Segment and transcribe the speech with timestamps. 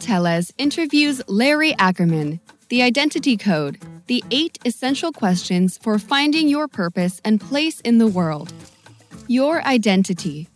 [0.00, 7.20] Teles interviews Larry Ackerman, The Identity Code, the eight essential questions for finding your purpose
[7.22, 8.50] and place in the world.
[9.28, 10.48] Your identity,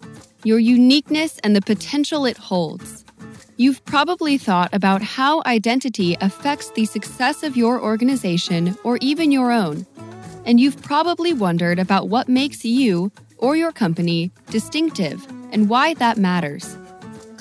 [0.44, 3.04] your uniqueness, and the potential it holds.
[3.58, 9.52] You've probably thought about how identity affects the success of your organization or even your
[9.52, 9.86] own.
[10.46, 16.16] And you've probably wondered about what makes you or your company distinctive and why that
[16.16, 16.78] matters.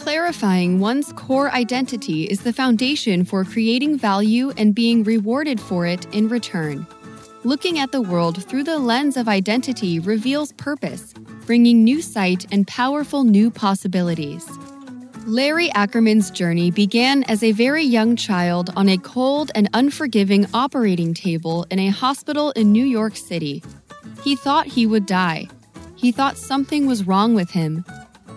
[0.03, 6.05] Clarifying one's core identity is the foundation for creating value and being rewarded for it
[6.13, 6.85] in return.
[7.45, 11.13] Looking at the world through the lens of identity reveals purpose,
[11.45, 14.45] bringing new sight and powerful new possibilities.
[15.25, 21.13] Larry Ackerman's journey began as a very young child on a cold and unforgiving operating
[21.13, 23.63] table in a hospital in New York City.
[24.21, 25.47] He thought he would die.
[25.95, 27.85] He thought something was wrong with him,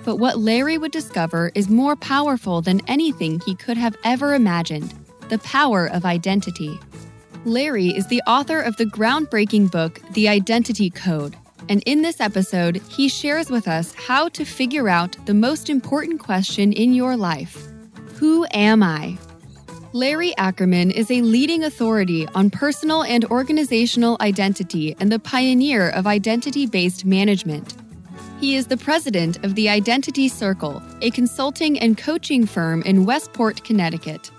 [0.07, 4.95] but what Larry would discover is more powerful than anything he could have ever imagined
[5.29, 6.79] the power of identity.
[7.45, 11.37] Larry is the author of the groundbreaking book, The Identity Code.
[11.69, 16.21] And in this episode, he shares with us how to figure out the most important
[16.21, 17.67] question in your life
[18.21, 19.19] Who am I?
[19.93, 26.07] Larry Ackerman is a leading authority on personal and organizational identity and the pioneer of
[26.07, 27.75] identity based management.
[28.41, 33.65] He is the president of the Identity Circle, a consulting and coaching firm in Westport,
[33.65, 34.31] Connecticut.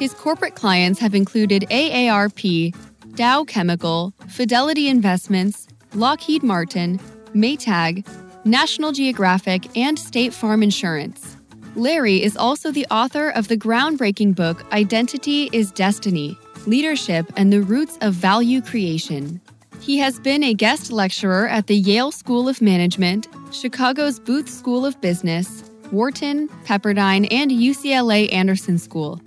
[0.00, 2.74] His corporate clients have included AARP,
[3.14, 6.98] Dow Chemical, Fidelity Investments, Lockheed Martin,
[7.32, 8.04] Maytag,
[8.44, 11.36] National Geographic, and State Farm Insurance.
[11.76, 17.62] Larry is also the author of the groundbreaking book Identity is Destiny Leadership and the
[17.62, 19.40] Roots of Value Creation.
[19.88, 24.84] He has been a guest lecturer at the Yale School of Management, Chicago's Booth School
[24.84, 29.18] of Business, Wharton, Pepperdine, and UCLA Anderson School.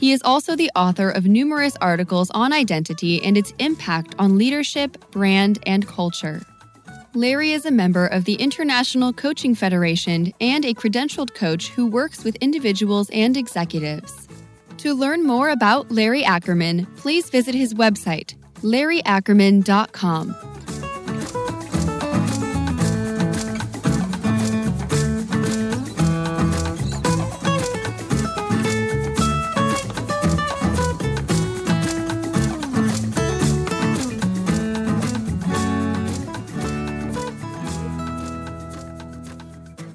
[0.00, 5.08] He is also the author of numerous articles on identity and its impact on leadership,
[5.12, 6.42] brand, and culture.
[7.14, 12.24] Larry is a member of the International Coaching Federation and a credentialed coach who works
[12.24, 14.26] with individuals and executives.
[14.78, 20.36] To learn more about Larry Ackerman, please visit his website, larryackerman.com.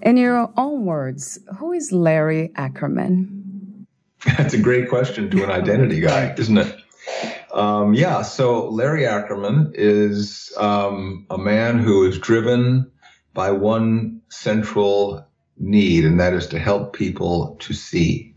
[0.07, 3.85] In your own words, who is Larry Ackerman?
[4.37, 6.75] That's a great question to an identity guy, isn't it?
[7.57, 12.91] Um, yeah, so Larry Ackerman is um, a man who is driven
[13.33, 15.25] by one central
[15.57, 18.35] need, and that is to help people to see.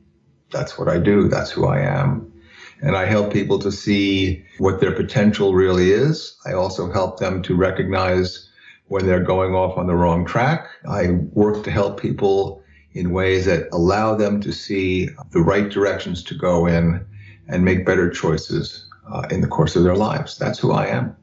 [0.52, 2.32] That's what I do, that's who I am.
[2.80, 6.34] And I help people to see what their potential really is.
[6.46, 8.48] I also help them to recognize
[8.86, 10.66] when they're going off on the wrong track.
[10.88, 12.62] I work to help people
[12.94, 17.06] in ways that allow them to see the right directions to go in
[17.48, 20.38] and make better choices uh, in the course of their lives.
[20.38, 21.16] That's who I am.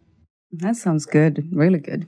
[0.51, 2.07] That sounds good, really good.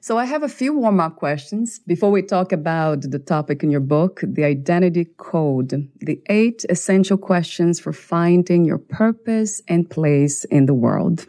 [0.00, 3.70] So, I have a few warm up questions before we talk about the topic in
[3.70, 10.44] your book, The Identity Code, the eight essential questions for finding your purpose and place
[10.44, 11.26] in the world.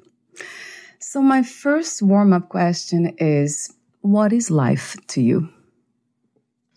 [0.99, 5.49] So, my first warm up question is What is life to you?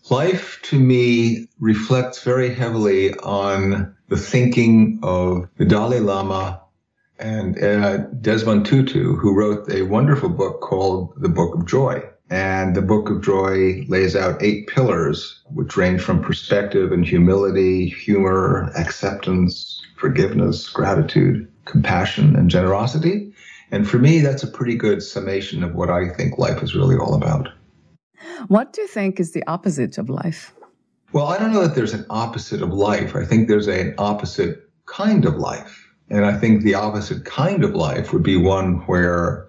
[0.09, 6.61] Life to me reflects very heavily on the thinking of the Dalai Lama
[7.17, 12.03] and uh, Desmond Tutu, who wrote a wonderful book called The Book of Joy.
[12.29, 17.87] And the Book of Joy lays out eight pillars, which range from perspective and humility,
[17.87, 23.33] humor, acceptance, forgiveness, gratitude, compassion, and generosity.
[23.71, 26.97] And for me, that's a pretty good summation of what I think life is really
[26.97, 27.47] all about.
[28.49, 30.53] What do you think is the opposite of life?
[31.13, 33.17] Well, I don't know that there's an opposite of life.
[33.17, 35.89] I think there's an opposite kind of life.
[36.09, 39.47] And I think the opposite kind of life would be one where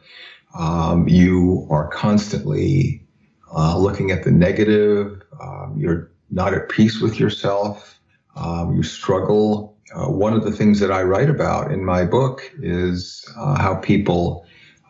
[0.59, 3.07] um, you are constantly
[3.55, 8.01] uh, looking at the negative, um, you're not at peace with yourself,
[8.35, 9.77] um, you struggle.
[9.95, 13.77] Uh, one of the things that I write about in my book is uh, how
[13.77, 14.47] people,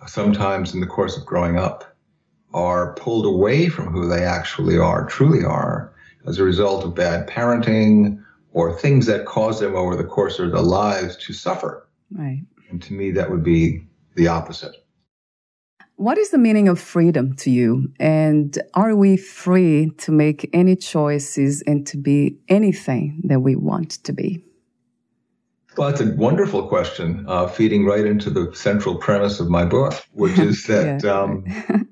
[0.06, 1.96] sometimes in the course of growing up,
[2.54, 5.91] are pulled away from who they actually are, truly are,
[6.26, 8.22] as a result of bad parenting
[8.52, 11.88] or things that cause them over the course of their lives to suffer.
[12.10, 12.42] Right.
[12.70, 14.76] And to me, that would be the opposite.
[15.96, 17.92] What is the meaning of freedom to you?
[18.00, 24.02] And are we free to make any choices and to be anything that we want
[24.04, 24.44] to be?
[25.76, 29.94] Well, that's a wonderful question, uh, feeding right into the central premise of my book,
[30.12, 31.20] which is that yeah.
[31.20, 31.44] um,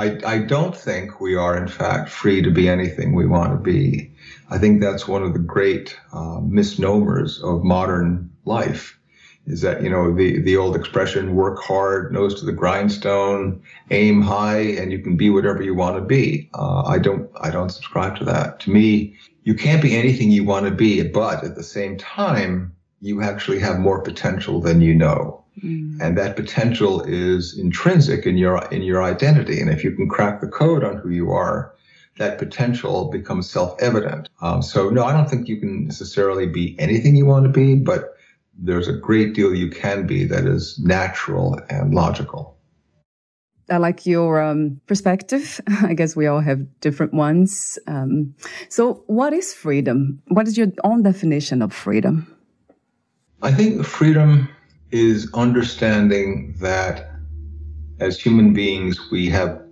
[0.00, 3.58] I, I don't think we are, in fact, free to be anything we want to
[3.58, 4.10] be.
[4.48, 8.98] I think that's one of the great uh, misnomers of modern life
[9.46, 14.22] is that, you know, the, the old expression, work hard, nose to the grindstone, aim
[14.22, 16.48] high, and you can be whatever you want to be.
[16.54, 18.60] Uh, I don't, I don't subscribe to that.
[18.60, 22.74] To me, you can't be anything you want to be, but at the same time,
[23.02, 25.39] you actually have more potential than you know.
[25.62, 26.00] Mm.
[26.00, 29.60] And that potential is intrinsic in your, in your identity.
[29.60, 31.74] And if you can crack the code on who you are,
[32.18, 34.28] that potential becomes self-evident.
[34.42, 37.76] Um, so no, I don't think you can necessarily be anything you want to be,
[37.76, 38.14] but
[38.58, 42.56] there's a great deal you can be that is natural and logical.
[43.70, 45.60] I like your um, perspective.
[45.82, 47.78] I guess we all have different ones.
[47.86, 48.34] Um,
[48.68, 50.20] so, what is freedom?
[50.28, 52.36] What is your own definition of freedom?
[53.42, 54.48] I think freedom
[54.90, 57.10] is understanding that
[58.00, 59.62] as human beings, we have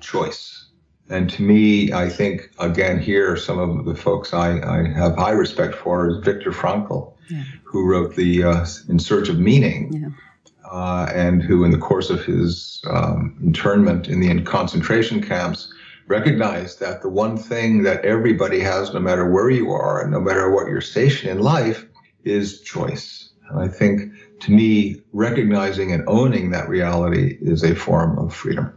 [0.00, 0.66] choice.
[1.10, 5.30] And to me, I think, again, here, some of the folks I, I have high
[5.30, 7.44] respect for is Viktor Frankl, yeah.
[7.64, 10.70] who wrote the uh, In Search of Meaning, yeah.
[10.70, 15.72] uh, and who, in the course of his um, internment in the concentration camps,
[16.08, 20.20] recognized that the one thing that everybody has, no matter where you are and no
[20.20, 21.86] matter what your station in life,
[22.24, 23.30] is choice.
[23.48, 28.72] And I think, to me, recognizing and owning that reality is a form of freedom.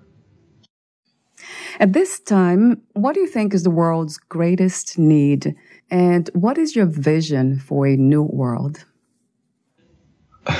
[1.79, 5.55] At this time, what do you think is the world's greatest need?
[5.89, 8.85] And what is your vision for a new world?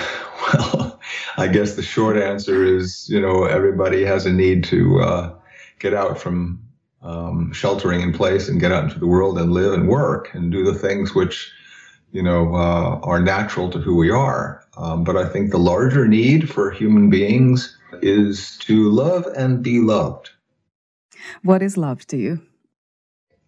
[0.53, 1.00] Well,
[1.38, 5.36] I guess the short answer is, you know, everybody has a need to uh,
[5.80, 6.62] get out from
[7.01, 10.51] um, sheltering in place and get out into the world and live and work and
[10.51, 11.51] do the things which,
[12.11, 14.63] you know, uh, are natural to who we are.
[14.77, 19.79] Um, but I think the larger need for human beings is to love and be
[19.79, 20.29] loved.
[21.43, 22.41] What is love to you?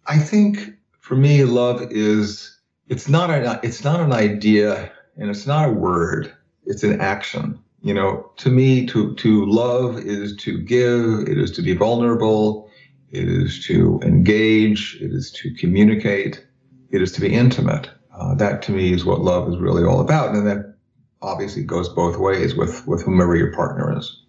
[0.06, 2.58] I think for me, love is
[2.88, 6.32] it's not an it's not an idea and it's not a word.
[6.66, 7.58] It's an action.
[7.82, 11.28] You know, to me, to to love is to give.
[11.28, 12.70] It is to be vulnerable.
[13.10, 14.98] It is to engage.
[15.00, 16.44] It is to communicate.
[16.90, 17.90] It is to be intimate.
[18.18, 20.74] Uh, that to me is what love is really all about, and that
[21.20, 24.20] obviously goes both ways with with whomever your partner is.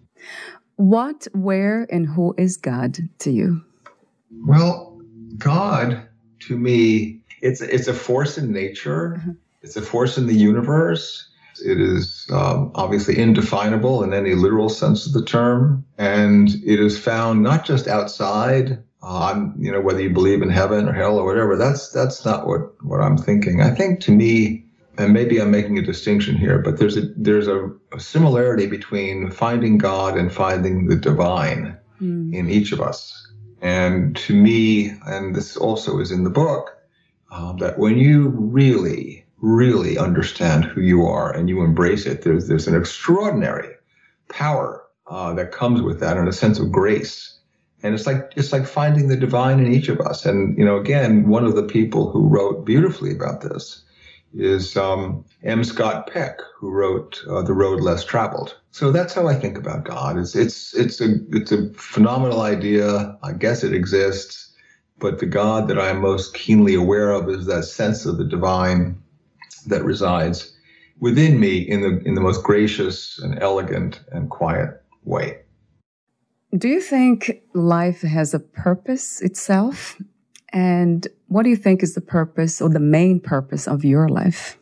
[0.76, 3.62] What, where, and who is God to you?
[4.44, 5.00] Well,
[5.38, 6.06] God
[6.40, 9.16] to me, it's it's a force in nature.
[9.18, 9.32] Mm-hmm.
[9.62, 11.28] It's a force in the universe.
[11.64, 16.98] It is um, obviously indefinable in any literal sense of the term, and it is
[16.98, 18.82] found not just outside.
[19.06, 21.56] Uh, I'm, you know, whether you believe in heaven or hell or whatever.
[21.56, 23.60] That's that's not what what I'm thinking.
[23.60, 24.64] I think to me,
[24.98, 29.30] and maybe I'm making a distinction here, but there's a there's a, a similarity between
[29.30, 32.34] finding God and finding the divine mm.
[32.34, 33.30] in each of us.
[33.62, 36.76] And to me, and this also is in the book,
[37.30, 42.48] um, that when you really, really understand who you are and you embrace it, there's
[42.48, 43.72] there's an extraordinary
[44.28, 47.35] power uh, that comes with that, and a sense of grace.
[47.86, 50.26] And it's like it's like finding the divine in each of us.
[50.26, 53.82] And you know, again, one of the people who wrote beautifully about this
[54.34, 55.62] is um, M.
[55.62, 59.84] Scott Peck, who wrote uh, "The Road Less Traveled." So that's how I think about
[59.84, 60.18] God.
[60.18, 63.16] It's it's it's a it's a phenomenal idea.
[63.22, 64.52] I guess it exists,
[64.98, 68.24] but the God that I am most keenly aware of is that sense of the
[68.24, 69.00] divine
[69.66, 70.52] that resides
[70.98, 75.38] within me in the in the most gracious and elegant and quiet way.
[76.56, 80.00] Do you think life has a purpose itself?
[80.52, 84.56] And what do you think is the purpose or the main purpose of your life?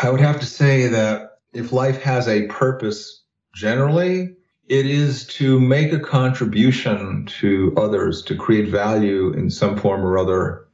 [0.00, 3.22] I would have to say that if life has a purpose
[3.54, 4.36] generally,
[4.68, 10.18] it is to make a contribution to others, to create value in some form or
[10.18, 10.68] other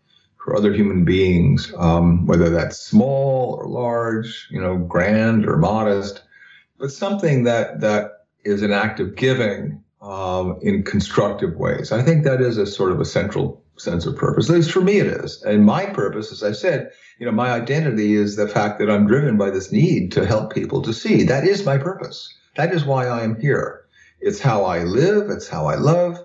[0.45, 6.23] for other human beings, um, whether that's small or large, you know, grand or modest,
[6.79, 11.93] but something that that is an act of giving um, in constructive ways.
[11.93, 14.49] I think that is a sort of a central sense of purpose.
[14.49, 15.43] At least for me, it is.
[15.43, 19.07] And my purpose, as I said, you know, my identity is the fact that I'm
[19.07, 21.25] driven by this need to help people to see.
[21.25, 22.33] That is my purpose.
[22.57, 23.85] That is why I am here.
[24.21, 25.31] It's how I live.
[25.31, 26.19] It's how I love.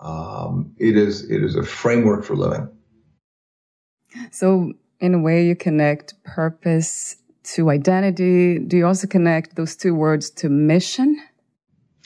[0.00, 1.28] Um, it is.
[1.30, 2.68] It is a framework for living.
[4.30, 7.16] So, in a way, you connect purpose
[7.54, 8.58] to identity.
[8.58, 11.20] Do you also connect those two words to mission?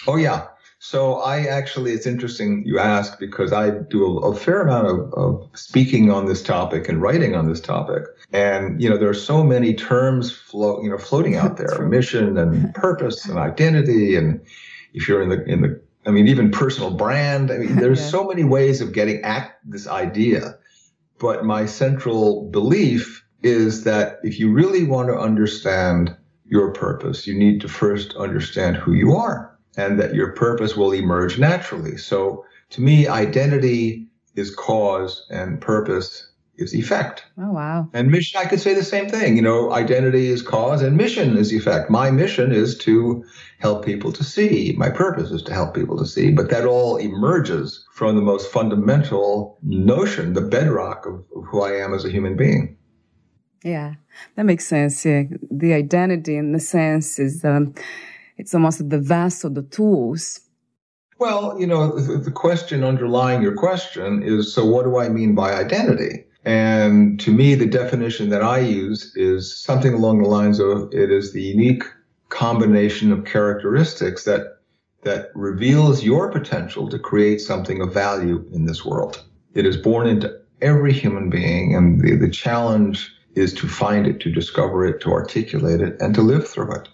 [0.06, 0.46] Oh yeah.
[0.82, 5.12] So I actually, it's interesting you ask because I do a, a fair amount of,
[5.12, 8.04] of, speaking on this topic and writing on this topic.
[8.32, 12.38] And, you know, there are so many terms float, you know, floating out there, mission
[12.38, 14.16] and purpose and identity.
[14.16, 14.40] And
[14.94, 18.08] if you're in the, in the, I mean, even personal brand, I mean, there's yeah.
[18.08, 20.56] so many ways of getting at this idea.
[21.18, 27.34] But my central belief is that if you really want to understand your purpose, you
[27.38, 31.96] need to first understand who you are and that your purpose will emerge naturally.
[31.96, 37.24] So to me, identity is cause and purpose is effect.
[37.38, 37.88] Oh, wow.
[37.94, 39.36] And mission, I could say the same thing.
[39.36, 41.90] You know, identity is cause and mission is effect.
[41.90, 43.24] My mission is to
[43.58, 44.74] help people to see.
[44.76, 46.30] My purpose is to help people to see.
[46.30, 51.72] But that all emerges from the most fundamental notion, the bedrock of, of who I
[51.72, 52.76] am as a human being.
[53.64, 53.94] Yeah,
[54.36, 55.04] that makes sense.
[55.04, 55.24] Yeah.
[55.50, 57.74] The identity in the sense is um,
[58.40, 60.40] it's almost the vessel, the tools.
[61.18, 65.34] Well, you know, the, the question underlying your question is so what do I mean
[65.34, 66.24] by identity?
[66.44, 71.10] And to me, the definition that I use is something along the lines of it
[71.10, 71.84] is the unique
[72.30, 74.56] combination of characteristics that
[75.02, 79.22] that reveals your potential to create something of value in this world.
[79.54, 84.20] It is born into every human being, and the, the challenge is to find it,
[84.20, 86.88] to discover it, to articulate it, and to live through it.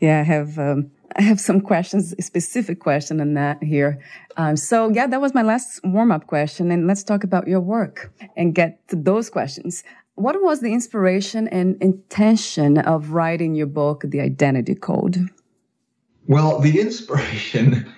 [0.00, 4.00] Yeah, I have um, I have some questions, specific question on that here.
[4.36, 7.60] Um, so yeah, that was my last warm up question, and let's talk about your
[7.60, 9.84] work and get to those questions.
[10.14, 15.30] What was the inspiration and intention of writing your book, The Identity Code?
[16.26, 17.92] Well, the inspiration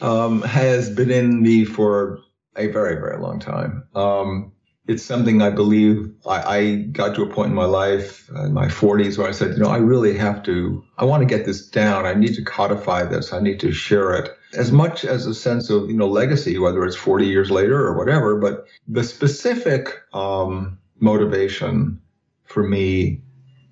[0.00, 2.20] um, has been in me for
[2.56, 3.84] a very, very long time.
[3.94, 4.52] Um,
[4.88, 8.68] it's something I believe I, I, got to a point in my life, in my
[8.68, 11.68] 40s, where I said, you know, I really have to, I want to get this
[11.68, 12.06] down.
[12.06, 13.34] I need to codify this.
[13.34, 16.82] I need to share it as much as a sense of, you know, legacy, whether
[16.86, 18.40] it's 40 years later or whatever.
[18.40, 22.00] But the specific um, motivation
[22.44, 23.22] for me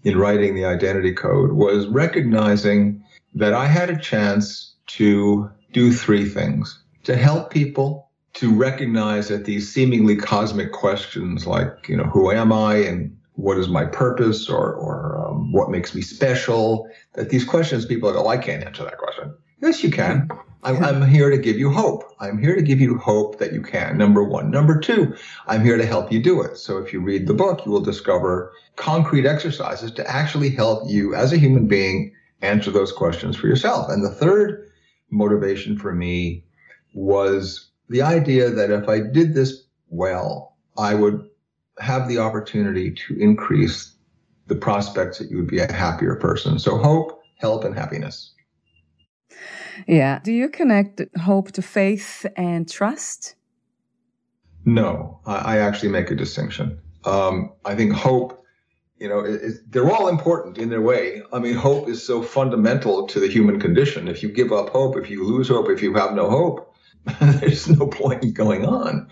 [0.03, 3.03] in writing the identity code was recognizing
[3.35, 8.06] that I had a chance to do three things to help people
[8.37, 13.59] to recognize that these seemingly cosmic questions like, you know, who am I and what
[13.59, 18.25] is my purpose or, or um, what makes me special, that these questions people go,
[18.25, 19.35] oh, I can't answer that question.
[19.63, 20.29] Yes, you can.
[20.65, 22.03] I'm, I'm here to give you hope.
[22.21, 23.97] I'm here to give you hope that you can.
[23.97, 24.51] Number one.
[24.51, 25.17] Number two,
[25.47, 26.59] I'm here to help you do it.
[26.59, 31.15] So if you read the book, you will discover concrete exercises to actually help you
[31.15, 32.13] as a human being
[32.43, 33.89] answer those questions for yourself.
[33.89, 34.71] And the third
[35.11, 36.45] motivation for me
[36.93, 41.29] was the idea that if I did this well, I would
[41.79, 43.95] have the opportunity to increase
[44.47, 46.59] the prospects that you would be a happier person.
[46.59, 48.33] So hope, help, and happiness.
[49.87, 50.21] Yeah.
[50.21, 53.35] Do you connect hope to faith and trust?
[54.65, 56.79] No, I, I actually make a distinction.
[57.05, 58.43] Um, I think hope,
[58.99, 61.23] you know, it, it, they're all important in their way.
[61.33, 64.09] I mean, hope is so fundamental to the human condition.
[64.09, 66.75] If you give up hope, if you lose hope, if you have no hope,
[67.21, 69.09] there's no point in going on.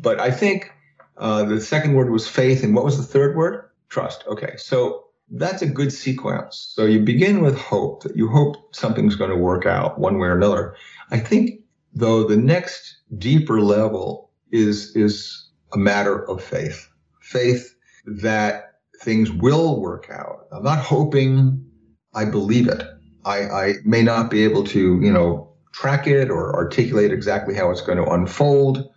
[0.00, 0.70] But I think
[1.16, 3.68] uh, the second word was faith, and what was the third word?
[3.88, 4.24] Trust.
[4.26, 6.72] Okay, so that's a good sequence.
[6.74, 10.28] So you begin with hope that you hope something's going to work out one way
[10.28, 10.76] or another.
[11.10, 11.60] I think
[11.92, 16.88] though the next deeper level is is a matter of faith.
[17.20, 20.46] Faith that things will work out.
[20.52, 21.64] I'm not hoping,
[22.14, 22.82] I believe it.
[23.24, 25.45] I, I may not be able to, you know,
[25.76, 28.88] track it or articulate exactly how it's going to unfold,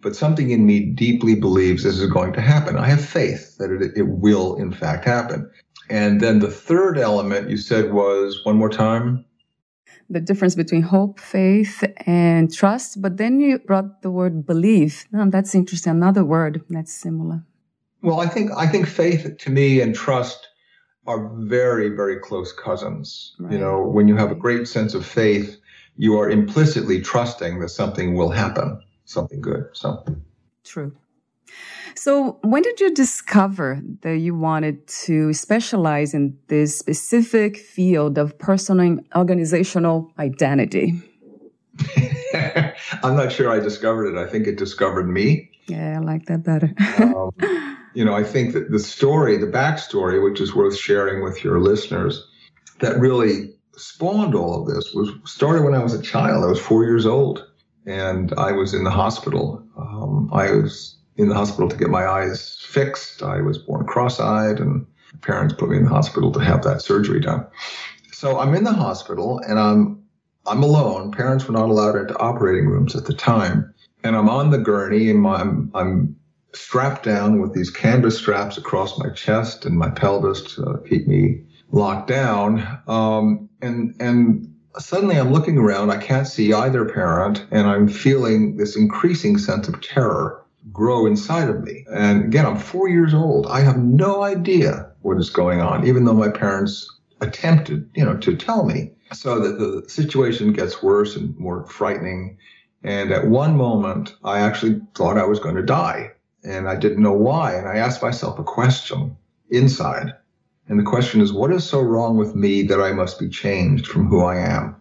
[0.00, 2.78] but something in me deeply believes this is going to happen.
[2.78, 5.50] I have faith that it, it will, in fact, happen.
[5.90, 9.24] And then the third element you said was one more time?
[10.10, 13.00] the difference between hope, faith, and trust.
[13.00, 15.06] But then you brought the word belief.
[15.14, 15.92] Oh, that's interesting.
[15.92, 17.42] Another word that's similar.
[18.02, 20.46] Well, I think I think faith to me and trust
[21.06, 23.34] are very, very close cousins.
[23.38, 23.52] Right.
[23.52, 25.58] You know, when you have a great sense of faith,
[25.96, 29.64] you are implicitly trusting that something will happen, something good.
[29.72, 30.04] So
[30.64, 30.92] true.
[31.94, 38.36] So, when did you discover that you wanted to specialize in this specific field of
[38.38, 41.00] personal and organizational identity?
[42.34, 44.18] I'm not sure I discovered it.
[44.18, 45.50] I think it discovered me.
[45.66, 46.74] Yeah, I like that better.
[46.98, 47.30] um,
[47.94, 51.60] you know, I think that the story, the backstory, which is worth sharing with your
[51.60, 52.26] listeners,
[52.80, 56.44] that really spawned all of this was started when I was a child.
[56.44, 57.46] I was four years old,
[57.86, 59.62] and I was in the hospital.
[59.76, 63.22] Um, I was in the hospital to get my eyes fixed.
[63.22, 64.86] I was born cross-eyed, and
[65.20, 67.46] parents put me in the hospital to have that surgery done.
[68.12, 70.02] So I'm in the hospital, and I'm
[70.46, 71.12] I'm alone.
[71.12, 75.10] Parents were not allowed into operating rooms at the time, and I'm on the gurney,
[75.10, 76.16] and I'm I'm
[76.52, 81.42] strapped down with these canvas straps across my chest and my pelvis to keep me
[81.72, 82.80] locked down.
[82.86, 85.90] Um, and and suddenly I'm looking around.
[85.90, 91.48] I can't see either parent, and I'm feeling this increasing sense of terror grow inside
[91.48, 91.84] of me.
[91.90, 93.46] And again, I'm four years old.
[93.46, 96.90] I have no idea what is going on, even though my parents
[97.20, 98.90] attempted, you know, to tell me.
[99.12, 102.38] So that the situation gets worse and more frightening.
[102.82, 107.02] And at one moment, I actually thought I was going to die and I didn't
[107.02, 107.54] know why.
[107.54, 109.16] And I asked myself a question
[109.50, 110.12] inside.
[110.68, 113.86] And the question is, what is so wrong with me that I must be changed
[113.86, 114.76] from who I am?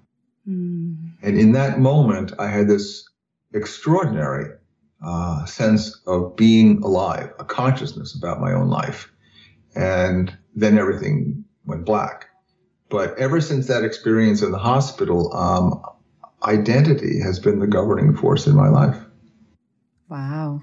[0.48, 1.14] Mm.
[1.22, 3.08] And in that moment, I had this
[3.54, 4.50] extraordinary
[5.06, 9.12] uh, sense of being alive, a consciousness about my own life.
[9.76, 12.28] And then everything went black.
[12.90, 15.82] But ever since that experience in the hospital, um,
[16.44, 18.98] identity has been the governing force in my life.
[20.10, 20.62] Wow.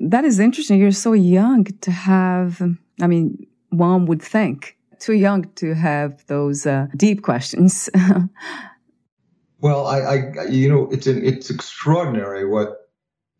[0.00, 0.78] That is interesting.
[0.78, 2.62] You're so young to have,
[3.00, 7.88] I mean, one would think, too young to have those uh, deep questions.
[9.60, 12.90] well, I, I, you know, it's an, it's extraordinary what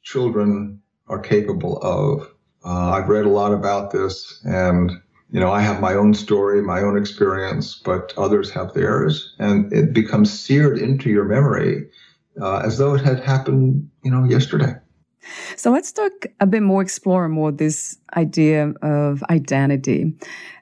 [0.02, 2.28] children are capable of.
[2.64, 4.90] Uh, I've read a lot about this, and
[5.30, 9.72] you know, I have my own story, my own experience, but others have theirs, and
[9.72, 11.88] it becomes seared into your memory
[12.40, 14.74] uh, as though it had happened, you know, yesterday.
[15.56, 20.14] So let's talk a bit more, explore more this idea of identity.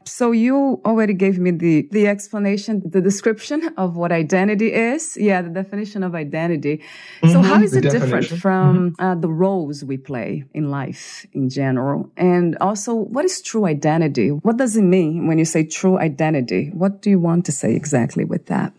[0.06, 5.16] So you already gave me the, the explanation, the description of what identity is.
[5.18, 6.78] Yeah, the definition of identity.
[7.22, 9.04] Mm-hmm, so how is it different from mm-hmm.
[9.04, 12.10] uh, the roles we play in life in general?
[12.16, 14.28] And also, what is true identity?
[14.28, 16.70] What does it mean when you say true identity?
[16.74, 18.74] What do you want to say exactly with that?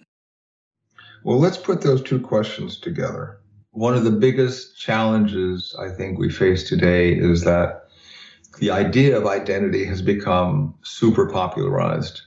[1.23, 3.34] Well, let's put those two questions together
[3.75, 7.89] one of the biggest challenges I think we face today is that
[8.59, 12.21] the idea of identity has become super popularized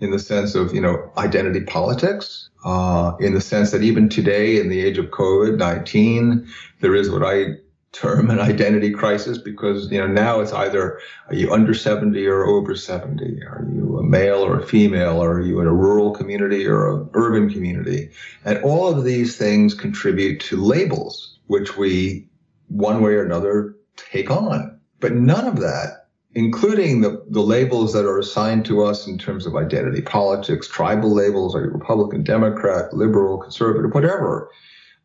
[0.00, 4.60] in the sense of, you know, identity politics, uh, in the sense that even today
[4.60, 6.48] in the age of COVID-19,
[6.80, 7.54] there is what I
[7.92, 12.44] term an identity crisis because you know now it's either are you under 70 or
[12.44, 15.22] over 70 are you a male or a female?
[15.22, 18.10] Are you in a rural community or an urban community?
[18.44, 22.28] And all of these things contribute to labels which we
[22.68, 24.78] one way or another take on.
[25.00, 29.46] But none of that including the, the labels that are assigned to us in terms
[29.46, 34.50] of identity politics tribal labels are you republican democrat liberal conservative whatever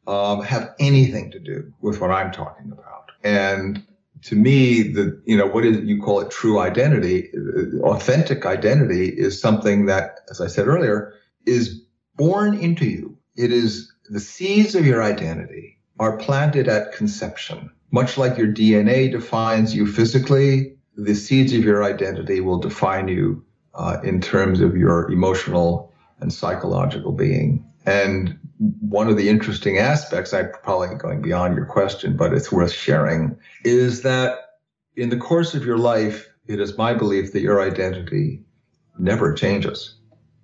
[0.08, 3.12] um, have anything to do with what I'm talking about.
[3.24, 3.84] And
[4.24, 7.30] to me, the you know what is you call it true identity,
[7.82, 11.13] authentic identity is something that, as I said earlier,
[11.46, 11.82] is
[12.16, 13.18] born into you.
[13.36, 17.70] It is the seeds of your identity are planted at conception.
[17.92, 23.44] Much like your DNA defines you physically, the seeds of your identity will define you
[23.76, 27.66] uh, in terms of your emotional and psychological being.
[27.86, 32.72] And one of the interesting aspects, I'm probably going beyond your question, but it's worth
[32.72, 34.38] sharing, is that
[34.96, 38.44] in the course of your life, it is my belief that your identity
[39.00, 39.96] never changes.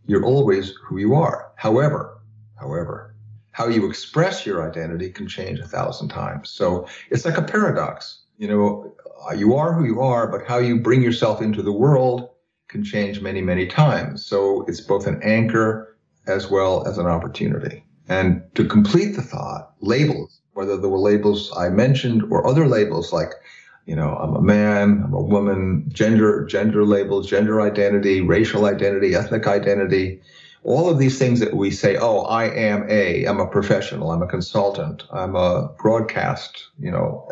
[0.07, 1.51] You're always who you are.
[1.55, 2.19] However,
[2.59, 3.15] however,
[3.51, 6.49] how you express your identity can change a thousand times.
[6.49, 8.23] So it's like a paradox.
[8.37, 8.95] You know,
[9.29, 12.29] uh, you are who you are, but how you bring yourself into the world
[12.69, 14.25] can change many, many times.
[14.25, 17.83] So it's both an anchor as well as an opportunity.
[18.09, 23.13] And to complete the thought, labels, whether they were labels I mentioned or other labels
[23.13, 23.31] like,
[23.85, 29.15] you know, I'm a man, I'm a woman, gender, gender labels, gender identity, racial identity,
[29.15, 30.21] ethnic identity,
[30.63, 34.21] all of these things that we say, oh, I am a, I'm a professional, I'm
[34.21, 37.27] a consultant, I'm a broadcast, you know,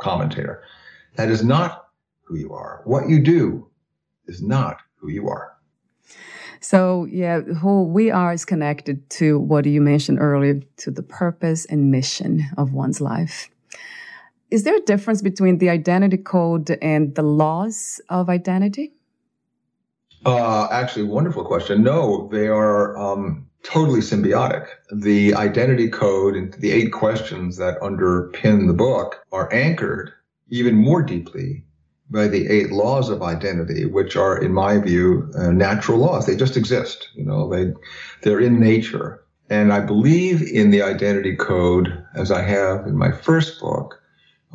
[0.00, 0.62] commentator.
[1.16, 1.88] That is not
[2.24, 2.80] who you are.
[2.84, 3.68] What you do
[4.26, 5.53] is not who you are.
[6.60, 11.64] So, yeah, who we are is connected to what you mentioned earlier to the purpose
[11.66, 13.50] and mission of one's life.
[14.50, 18.92] Is there a difference between the identity code and the laws of identity?
[20.24, 21.82] Uh, actually, wonderful question.
[21.82, 24.68] No, they are um, totally symbiotic.
[24.92, 30.12] The identity code and the eight questions that underpin the book are anchored
[30.48, 31.64] even more deeply
[32.14, 36.26] by the eight laws of identity, which are, in my view, uh, natural laws.
[36.26, 37.08] They just exist.
[37.14, 37.72] You know, they
[38.22, 39.24] they're in nature.
[39.50, 44.00] And I believe in the identity code, as I have in my first book.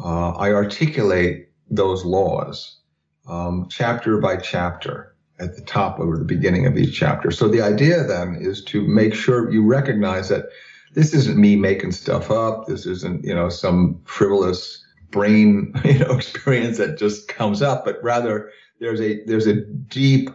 [0.04, 2.80] Uh, I articulate those laws
[3.28, 7.30] um, chapter by chapter at the top or the beginning of each chapter.
[7.32, 10.46] So the idea then is to make sure you recognize that
[10.94, 12.66] this isn't me making stuff up.
[12.66, 18.02] This isn't, you know, some frivolous brain, you know, experience that just comes up, but
[18.04, 20.30] rather there's a there's a deep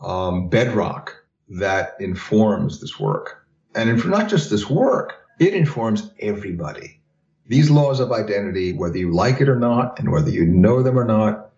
[0.00, 1.16] um, bedrock
[1.48, 7.00] that informs this work, and in, not just this work, it informs everybody.
[7.46, 10.98] These laws of identity, whether you like it or not, and whether you know them
[10.98, 11.50] or not,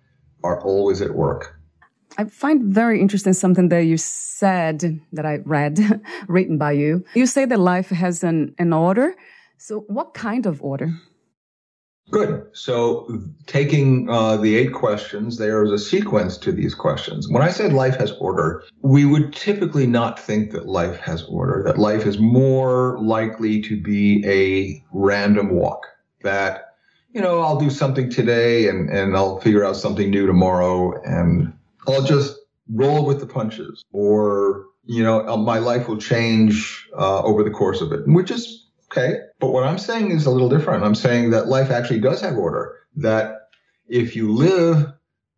[0.44, 1.57] are always at work.
[2.18, 5.79] I find very interesting something that you said that I read,
[6.29, 7.05] written by you.
[7.14, 9.14] You say that life has an, an order.
[9.59, 10.92] So, what kind of order?
[12.11, 12.44] Good.
[12.53, 17.29] So, taking uh, the eight questions, there is a sequence to these questions.
[17.29, 21.62] When I said life has order, we would typically not think that life has order,
[21.64, 25.87] that life is more likely to be a random walk,
[26.23, 26.75] that,
[27.12, 31.53] you know, I'll do something today and, and I'll figure out something new tomorrow and
[31.87, 32.37] I'll just
[32.73, 37.81] roll with the punches or, you know, my life will change uh, over the course
[37.81, 39.18] of it, which is Okay.
[39.38, 40.85] But what I'm saying is a little different.
[40.85, 43.37] I'm saying that life actually does have order, that
[43.88, 44.92] if you live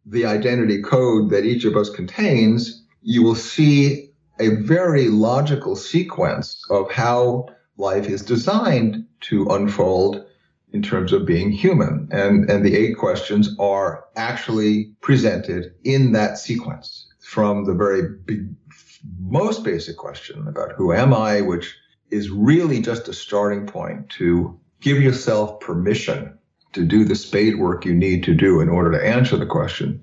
[0.07, 4.11] the identity code that each of us contains, you will see
[4.41, 10.25] a very logical sequence of how life is designed to unfold
[10.73, 12.09] in terms of being human.
[12.11, 18.49] And, and the eight questions are actually presented in that sequence from the very big,
[19.21, 21.77] most basic question about who am I, which
[22.13, 26.39] is really just a starting point to give yourself permission
[26.73, 30.03] to do the spade work you need to do in order to answer the question.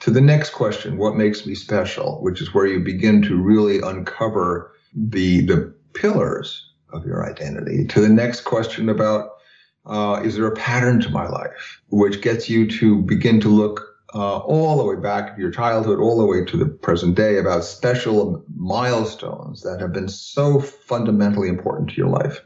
[0.00, 3.80] To the next question, what makes me special, which is where you begin to really
[3.80, 7.86] uncover the, the pillars of your identity.
[7.88, 9.30] To the next question about,
[9.86, 13.89] uh, is there a pattern to my life, which gets you to begin to look
[14.14, 17.38] uh, all the way back to your childhood, all the way to the present day
[17.38, 22.40] about special milestones that have been so fundamentally important to your life.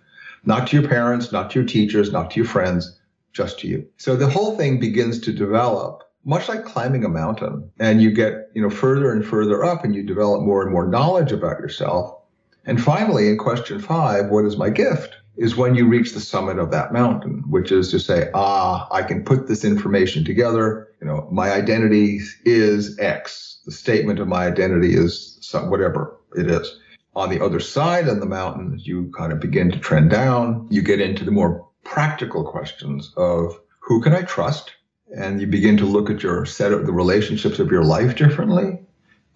[0.44, 2.98] Not to your parents, not to your teachers, not to your friends,
[3.33, 3.87] just to you.
[3.96, 8.50] So the whole thing begins to develop much like climbing a mountain and you get,
[8.55, 12.18] you know, further and further up and you develop more and more knowledge about yourself.
[12.66, 15.14] And finally, in question five, what is my gift?
[15.37, 19.03] Is when you reach the summit of that mountain, which is to say, ah, I
[19.03, 20.88] can put this information together.
[21.01, 23.59] You know, my identity is X.
[23.64, 26.79] The statement of my identity is some, whatever it is.
[27.16, 30.66] On the other side of the mountain, you kind of begin to trend down.
[30.70, 34.73] You get into the more practical questions of who can I trust?
[35.16, 38.81] And you begin to look at your set of the relationships of your life differently,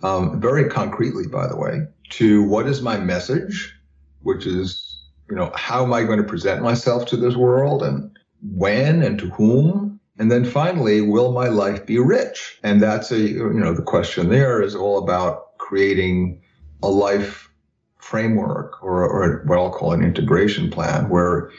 [0.02, 3.78] um, very concretely, by the way, to what is my message,
[4.22, 4.87] which is
[5.28, 9.18] you know, how am I going to present myself to this world and when and
[9.18, 10.00] to whom?
[10.18, 12.58] And then finally, will my life be rich?
[12.62, 16.40] And that's a, you know, the question there is all about creating
[16.82, 17.50] a life
[17.98, 21.50] framework or, or what I'll call an integration plan where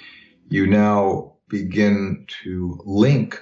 [0.50, 3.42] you now begin to link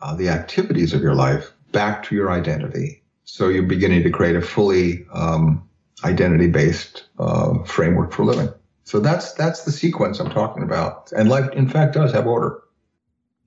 [0.00, 3.02] uh, the activities of your life back to your identity.
[3.24, 5.68] So you're beginning to create a fully um,
[6.04, 8.48] identity based uh, framework for living.
[8.86, 11.12] So that's that's the sequence I'm talking about.
[11.12, 12.62] And life, in fact, does have order.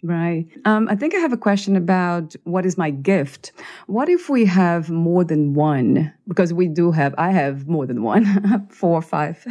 [0.03, 0.47] Right.
[0.65, 3.51] Um, I think I have a question about what is my gift.
[3.87, 6.13] What if we have more than one?
[6.27, 9.45] Because we do have, I have more than one, four or five.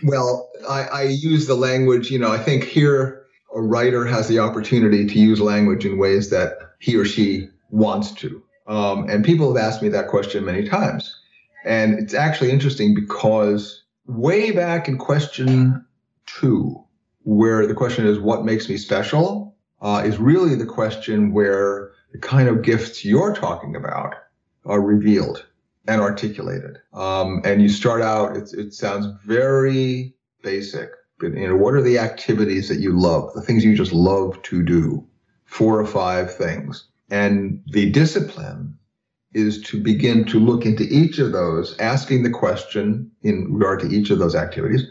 [0.04, 4.38] well, I, I use the language, you know, I think here a writer has the
[4.38, 8.42] opportunity to use language in ways that he or she wants to.
[8.66, 11.18] Um, and people have asked me that question many times.
[11.66, 15.84] And it's actually interesting because way back in question
[16.26, 16.82] two,
[17.24, 22.18] where the question is, what makes me special, uh, is really the question where the
[22.18, 24.14] kind of gifts you're talking about
[24.64, 25.44] are revealed.
[25.88, 26.78] and articulated.
[26.92, 31.82] Um, and you start out, it, it sounds very basic, but you know, what are
[31.82, 35.06] the activities that you love, the things you just love to do?
[35.44, 36.88] Four or five things.
[37.08, 38.78] And the discipline
[39.36, 43.88] is to begin to look into each of those, asking the question in regard to
[43.88, 44.84] each of those activities.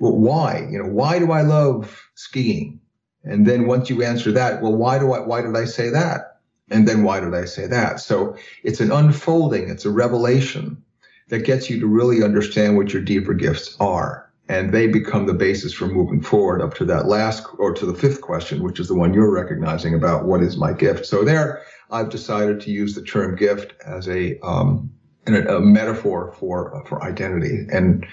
[0.00, 0.66] Well, why?
[0.68, 2.80] You know, why do I love skiing?
[3.22, 6.40] And then once you answer that, well, why do I, why did I say that?
[6.68, 8.00] And then why did I say that?
[8.00, 10.82] So it's an unfolding, it's a revelation
[11.28, 14.28] that gets you to really understand what your deeper gifts are.
[14.48, 17.94] And they become the basis for moving forward up to that last or to the
[17.94, 21.06] fifth question, which is the one you're recognizing about what is my gift.
[21.06, 24.90] So there, I've decided to use the term gift as a, um,
[25.26, 27.66] a, a metaphor for, for identity.
[27.72, 28.06] And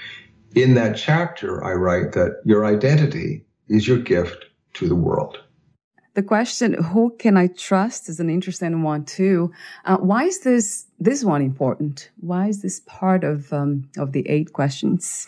[0.55, 5.39] in that chapter, I write that your identity is your gift to the world.
[6.15, 9.51] The question, who can I trust, is an interesting one too.
[9.85, 12.11] Uh, why is this this one important?
[12.19, 15.27] Why is this part of um, of the eight questions?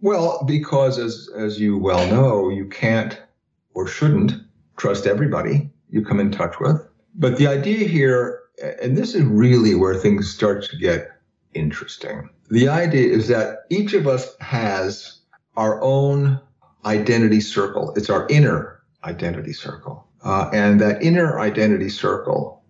[0.00, 3.20] Well, because as as you well know, you can't
[3.74, 4.32] or shouldn't
[4.78, 6.80] trust everybody you come in touch with.
[7.20, 8.40] But the idea here,
[8.82, 11.10] and this is really where things start to get
[11.52, 12.30] interesting.
[12.50, 15.20] The idea is that each of us has
[15.56, 16.40] our own
[16.86, 17.92] identity circle.
[17.94, 20.06] It's our inner identity circle.
[20.24, 22.64] Uh, and that inner identity circle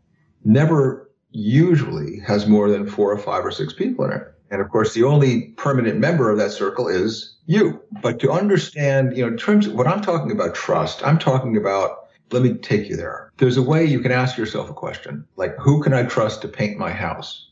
[0.44, 4.22] never usually has more than four or five or six people in it.
[4.50, 7.80] And of course, the only permanent member of that circle is you.
[8.02, 11.56] But to understand, you know, in terms of what I'm talking about trust, I'm talking
[11.56, 11.99] about,
[12.32, 13.32] let me take you there.
[13.38, 16.48] There's a way you can ask yourself a question like, who can I trust to
[16.48, 17.48] paint my house?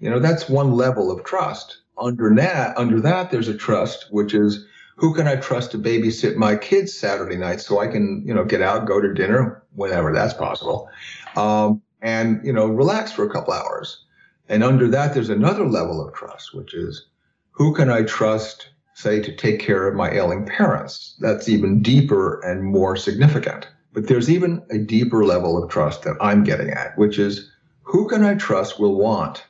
[0.00, 1.78] You know, that's one level of trust.
[1.98, 6.36] Under that, under that, there's a trust, which is, who can I trust to babysit
[6.36, 10.12] my kids Saturday night so I can, you know, get out, go to dinner whenever
[10.12, 10.88] that's possible,
[11.36, 14.04] um, and you know, relax for a couple hours.
[14.48, 17.06] And under that, there's another level of trust, which is
[17.52, 21.16] who can I trust, say, to take care of my ailing parents?
[21.20, 23.66] That's even deeper and more significant.
[23.94, 27.50] But there's even a deeper level of trust that I'm getting at, which is
[27.82, 29.46] who can I trust will want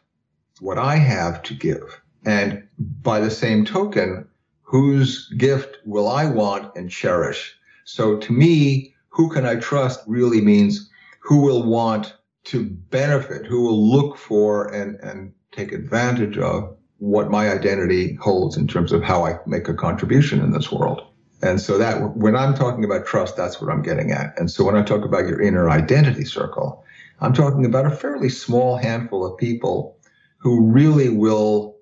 [0.60, 2.00] what I have to give?
[2.26, 4.28] And by the same token,
[4.62, 7.56] whose gift will I want and cherish?
[7.84, 13.62] So to me, who can I trust really means who will want to benefit, who
[13.62, 19.02] will look for and, and take advantage of what my identity holds in terms of
[19.02, 21.02] how I make a contribution in this world.
[21.44, 24.32] And so that when I'm talking about trust, that's what I'm getting at.
[24.38, 26.82] And so when I talk about your inner identity circle,
[27.20, 29.98] I'm talking about a fairly small handful of people
[30.38, 31.76] who really will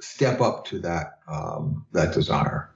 [0.00, 2.70] step up to that um, that desire.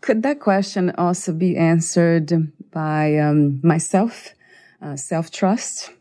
[0.00, 2.32] Could that question also be answered
[2.72, 4.34] by um, myself,
[4.82, 5.92] uh, self trust?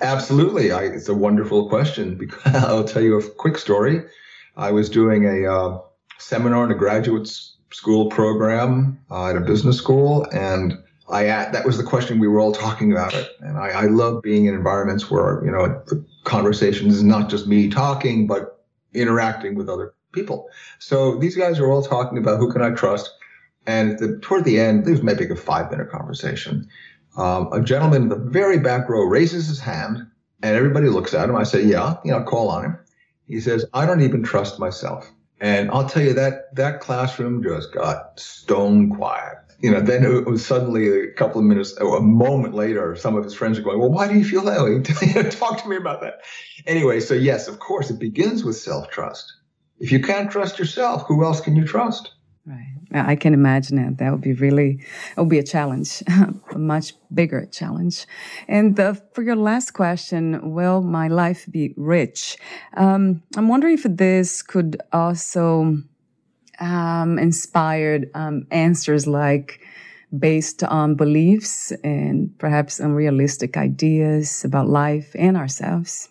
[0.00, 2.14] Absolutely, I, it's a wonderful question.
[2.14, 4.02] Because I'll tell you a quick story.
[4.56, 5.78] I was doing a uh,
[6.18, 7.28] seminar in a graduate
[7.72, 10.74] school program uh, at a business school, and
[11.08, 13.30] I that was the question we were all talking about it.
[13.40, 17.46] And I, I love being in environments where you know the conversation is not just
[17.46, 20.48] me talking, but interacting with other people.
[20.78, 23.10] So these guys are all talking about who can I trust.
[23.66, 26.68] And the, toward the end, this was maybe a five minute conversation.
[27.16, 30.06] Um, a gentleman in the very back row raises his hand
[30.42, 31.36] and everybody looks at him.
[31.36, 32.78] I say, yeah, you know, call on him.
[33.26, 35.10] He says, I don't even trust myself.
[35.40, 40.26] And I'll tell you that that classroom just got stone quiet you know, then it
[40.26, 43.78] was suddenly a couple of minutes, a moment later, some of his friends are going,
[43.78, 45.30] well, why do you feel that way?
[45.30, 46.20] Talk to me about that.
[46.66, 49.30] Anyway, so yes, of course, it begins with self-trust.
[49.78, 52.12] If you can't trust yourself, who else can you trust?
[52.50, 53.06] Right.
[53.06, 53.98] I can imagine it.
[53.98, 54.80] That would be really,
[55.16, 56.02] it would be a challenge,
[56.52, 58.06] a much bigger challenge.
[58.48, 62.36] And the, for your last question, will my life be rich?
[62.76, 65.78] Um, I'm wondering if this could also
[66.58, 67.18] um,
[68.14, 69.60] um, answers like
[70.18, 76.08] based on beliefs and perhaps unrealistic ideas about life and ourselves?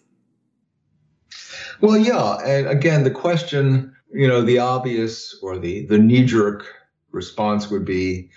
[1.81, 2.37] Well, yeah.
[2.45, 6.65] And again, the question, you know, the obvious or the, the knee jerk
[7.11, 8.29] response would be,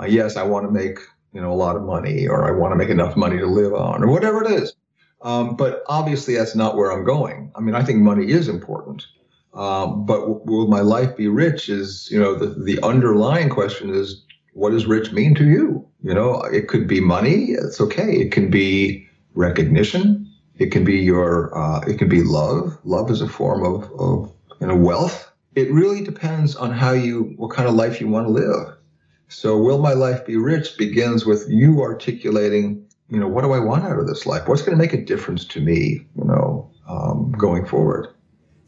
[0.00, 0.98] uh, yes, I want to make,
[1.32, 3.74] you know, a lot of money or I want to make enough money to live
[3.74, 4.74] on or whatever it is.
[5.22, 7.50] Um, but obviously, that's not where I'm going.
[7.56, 9.06] I mean, I think money is important.
[9.54, 11.70] Um, but will my life be rich?
[11.70, 15.86] Is you know the the underlying question is what does rich mean to you?
[16.02, 17.52] You know, it could be money.
[17.52, 18.12] It's okay.
[18.12, 20.30] It can be recognition.
[20.58, 21.56] It can be your.
[21.56, 22.78] Uh, it can be love.
[22.84, 25.32] Love is a form of of you know wealth.
[25.54, 28.76] It really depends on how you what kind of life you want to live.
[29.28, 30.76] So, will my life be rich?
[30.76, 32.84] Begins with you articulating.
[33.08, 34.48] You know, what do I want out of this life?
[34.48, 36.06] What's going to make a difference to me?
[36.16, 38.08] You know, um, going forward.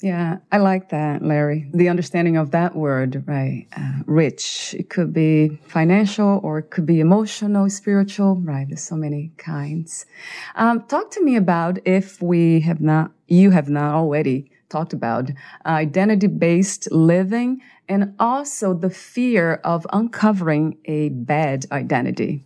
[0.00, 1.68] Yeah, I like that, Larry.
[1.74, 3.66] The understanding of that word, right?
[3.76, 4.74] Uh, rich.
[4.78, 8.66] It could be financial or it could be emotional, spiritual, right?
[8.68, 10.06] There's so many kinds.
[10.54, 15.30] Um, talk to me about if we have not, you have not already talked about
[15.66, 22.44] identity based living and also the fear of uncovering a bad identity.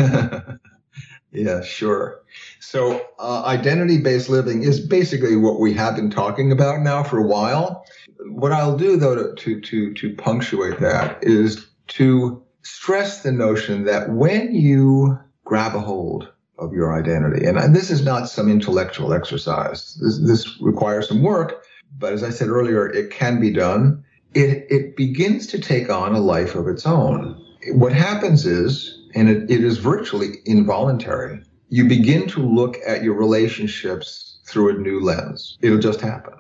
[1.32, 2.22] yeah, sure.
[2.60, 7.18] So, uh, identity based living is basically what we have been talking about now for
[7.18, 7.86] a while.
[8.28, 14.10] What I'll do, though, to, to, to punctuate that is to stress the notion that
[14.10, 19.96] when you grab a hold of your identity, and this is not some intellectual exercise,
[20.02, 21.64] this, this requires some work,
[21.98, 24.04] but as I said earlier, it can be done.
[24.34, 27.44] It, it begins to take on a life of its own.
[27.72, 33.16] What happens is, and it, it is virtually involuntary, you begin to look at your
[33.16, 35.58] relationships through a new lens.
[35.62, 36.34] It'll just happen.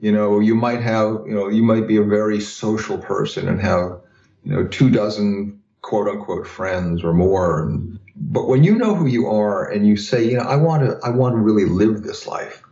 [0.00, 3.60] You know, you might have, you know, you might be a very social person and
[3.60, 4.00] have,
[4.44, 7.62] you know, two dozen quote unquote friends or more.
[7.62, 10.82] And, but when you know who you are and you say, you know, I want
[10.82, 12.62] to, I want to really live this life,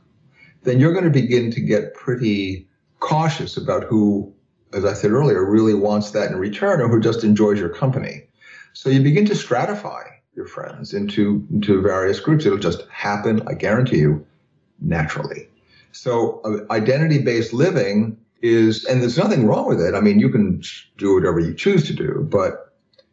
[0.63, 2.69] then you're going to begin to get pretty
[3.01, 4.33] cautious about who,
[4.73, 8.25] as I said earlier, really wants that in return or who just enjoys your company.
[8.73, 10.05] So you begin to stratify
[10.37, 12.47] your friends into into various groups.
[12.47, 14.25] It'll just happen, I guarantee you,
[14.81, 15.49] naturally.
[15.93, 19.95] So uh, identity-based living is, and there's nothing wrong with it.
[19.95, 20.63] I mean, you can
[20.99, 22.70] do whatever you choose to do, but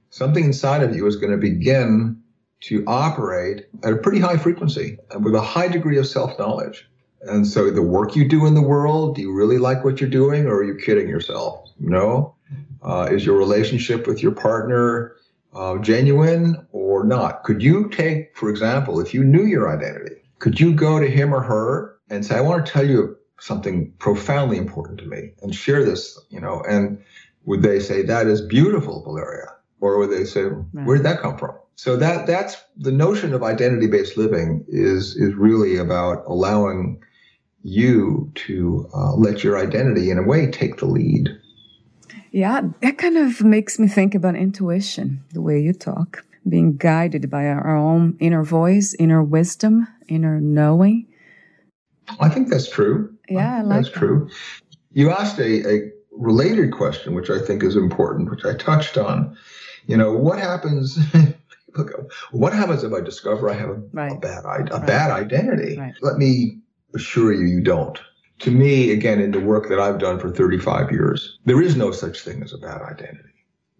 [0.09, 2.21] something inside of you is going to begin
[2.59, 6.89] to operate at a pretty high frequency and with a high degree of self-knowledge.
[7.21, 10.09] And so the work you do in the world, do you really like what you're
[10.09, 11.69] doing or are you kidding yourself?
[11.79, 12.35] No.
[12.81, 15.15] Uh, is your relationship with your partner
[15.53, 17.43] uh, genuine or not?
[17.43, 21.33] Could you take, for example, if you knew your identity, could you go to him
[21.33, 25.53] or her and say, I want to tell you something profoundly important to me and
[25.53, 27.03] share this, you know, and
[27.45, 29.56] would they say, that is beautiful, Valeria?
[29.79, 31.55] Or would they say, where did that come from?
[31.75, 36.99] So that, that's the notion of identity based living is, is really about allowing
[37.61, 41.29] you to uh, let your identity in a way take the lead.
[42.31, 47.29] Yeah, that kind of makes me think about intuition, the way you talk, being guided
[47.29, 51.07] by our own inner voice, inner wisdom, inner knowing.
[52.19, 53.15] I think that's true.
[53.29, 53.99] Yeah, I like that's that.
[53.99, 54.29] true.
[54.93, 59.37] You asked a, a related question, which I think is important, which I touched on.
[59.87, 60.97] You know, what happens?
[62.31, 64.11] what happens if I discover I have a, right.
[64.11, 64.69] a bad a right.
[64.85, 65.77] bad identity?
[65.77, 65.93] Right.
[66.01, 66.59] Let me
[66.93, 67.99] assure you, you don't
[68.39, 71.91] to me, again, in the work that I've done for 35 years, there is no
[71.91, 73.23] such thing as a bad identity.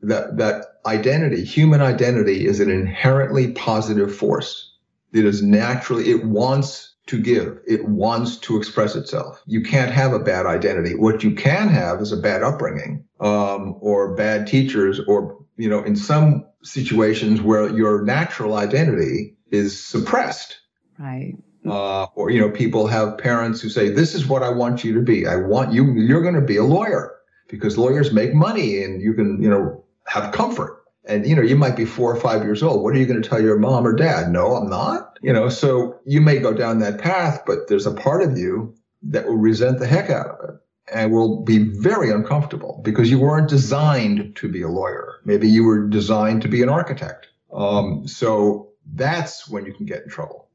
[0.01, 4.73] That, that identity, human identity, is an inherently positive force.
[5.13, 7.59] It is naturally, it wants to give.
[7.67, 9.41] It wants to express itself.
[9.45, 10.95] You can't have a bad identity.
[10.95, 15.83] What you can have is a bad upbringing, um, or bad teachers, or, you know,
[15.83, 20.59] in some situations where your natural identity is suppressed.
[20.99, 21.35] Right.
[21.65, 24.93] Uh, or you know people have parents who say this is what i want you
[24.93, 25.27] to be.
[25.27, 27.13] I want you you're going to be a lawyer
[27.49, 30.83] because lawyers make money and you can you know have comfort.
[31.05, 32.83] And you know you might be four or five years old.
[32.83, 34.31] What are you going to tell your mom or dad?
[34.31, 35.19] No i'm not.
[35.21, 38.73] You know so you may go down that path but there's a part of you
[39.03, 40.55] that will resent the heck out of it
[40.93, 45.63] and will be very uncomfortable because you weren't designed to be a lawyer maybe you
[45.63, 50.47] were designed to be an architect um, so that's when you can get in trouble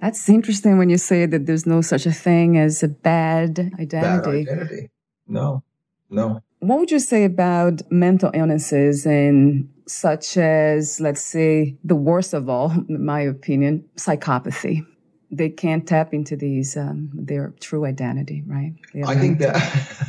[0.00, 4.44] that's interesting when you say that there's no such a thing as a bad identity.
[4.44, 4.90] Bad identity.
[5.26, 5.62] No,
[6.10, 6.42] no.
[6.60, 12.48] What would you say about mental illnesses and such as, let's say, the worst of
[12.48, 14.86] all, in my opinion, psychopathy?
[15.30, 18.74] They can't tap into these um, their true identity, right?
[19.06, 19.56] I think that.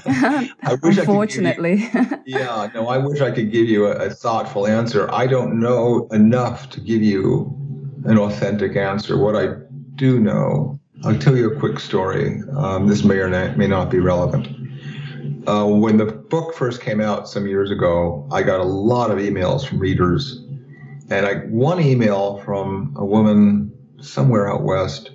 [0.63, 1.89] I wish Unfortunately.
[1.93, 2.87] I you, yeah, no.
[2.87, 5.11] I wish I could give you a, a thoughtful answer.
[5.11, 7.53] I don't know enough to give you
[8.05, 9.17] an authentic answer.
[9.17, 9.55] What I
[9.95, 12.41] do know, I'll tell you a quick story.
[12.55, 14.47] Um, this may or may not be relevant.
[15.47, 19.17] Uh, when the book first came out some years ago, I got a lot of
[19.17, 20.43] emails from readers.
[21.09, 23.66] And I one email from a woman
[23.99, 25.11] somewhere out west.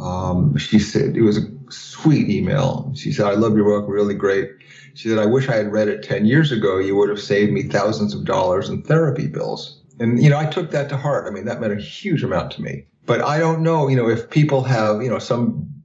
[0.00, 2.92] Um, she said it was a sweet email.
[2.94, 4.50] She said, "I love your book, really great."
[4.94, 6.78] She said, "I wish I had read it ten years ago.
[6.78, 10.46] You would have saved me thousands of dollars in therapy bills." And you know, I
[10.46, 11.26] took that to heart.
[11.28, 14.08] I mean, that meant a huge amount to me but I don't know, you know,
[14.08, 15.82] if people have, you know, some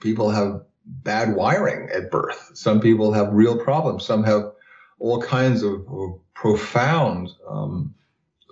[0.00, 2.52] people have bad wiring at birth.
[2.54, 4.04] Some people have real problems.
[4.04, 4.52] Some have
[4.98, 7.94] all kinds of, of profound um,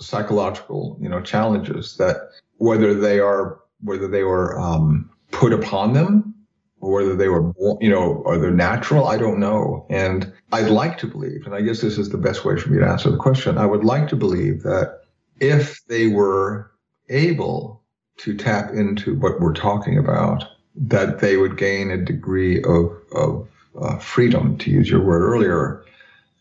[0.00, 6.34] psychological, you know, challenges that whether they are whether they were um, put upon them
[6.80, 9.06] or whether they were, you know, are they natural?
[9.06, 9.86] I don't know.
[9.90, 12.78] And I'd like to believe, and I guess this is the best way for me
[12.78, 13.58] to answer the question.
[13.58, 15.02] I would like to believe that
[15.40, 16.70] if they were
[17.08, 17.82] able
[18.18, 20.44] to tap into what we're talking about,
[20.76, 23.48] that they would gain a degree of, of
[23.80, 25.84] uh, freedom, to use your word earlier,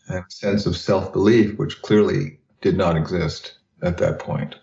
[0.08, 4.56] and sense of self belief, which clearly did not exist at that point.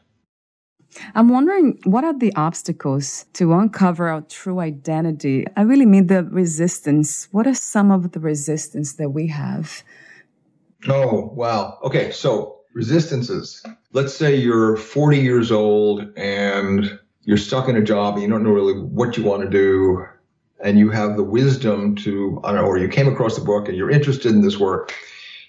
[1.15, 5.45] I'm wondering what are the obstacles to uncover our true identity?
[5.55, 7.27] I really mean the resistance.
[7.31, 9.83] What are some of the resistance that we have?
[10.87, 11.79] Oh, wow.
[11.83, 13.63] Okay, so resistances.
[13.93, 18.43] Let's say you're 40 years old and you're stuck in a job and you don't
[18.43, 20.05] know really what you want to do
[20.63, 23.91] and you have the wisdom to, know, or you came across the book and you're
[23.91, 24.93] interested in this work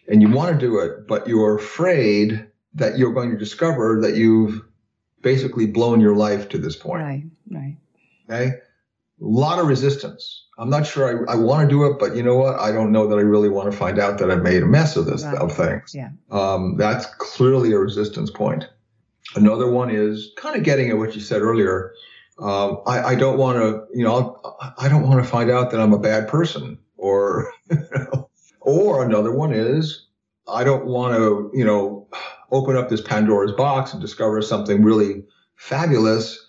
[0.09, 4.17] and you want to do it, but you're afraid that you're going to discover that
[4.17, 4.63] you've
[5.23, 7.03] basically blown your life to this point.
[7.03, 7.77] Right, right.
[8.29, 8.51] Okay.
[8.51, 10.47] A lot of resistance.
[10.59, 12.59] I'm not sure I, I want to do it, but you know what?
[12.59, 14.97] I don't know that I really want to find out that I've made a mess
[14.97, 15.37] of this, right.
[15.37, 15.95] of things.
[15.95, 16.11] Yeah.
[16.31, 18.69] Um, that's clearly a resistance point.
[19.35, 21.93] Another one is kind of getting at what you said earlier.
[22.39, 24.41] Um, I, I, don't want to, you know,
[24.79, 27.53] I don't want to find out that I'm a bad person or,
[28.69, 30.07] or another one is
[30.47, 32.09] I don't want to, you know,
[32.51, 35.25] open up this Pandora's box and discover something really
[35.57, 36.47] fabulous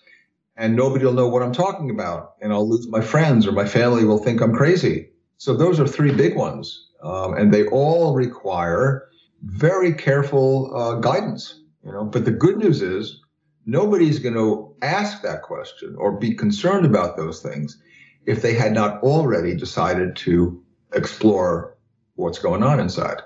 [0.56, 3.66] and nobody will know what I'm talking about and I'll lose my friends or my
[3.66, 5.10] family will think I'm crazy.
[5.38, 6.88] So those are three big ones.
[7.02, 9.08] Um, and they all require
[9.42, 13.20] very careful uh, guidance, you know, but the good news is
[13.64, 17.80] nobody's going to ask that question or be concerned about those things
[18.26, 20.62] if they had not already decided to
[20.92, 21.76] explore
[22.20, 23.22] what's going on inside.